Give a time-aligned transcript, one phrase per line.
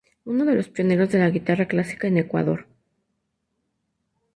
[0.25, 2.65] Uno de los pioneros de la guitarra clásica en Ecuador.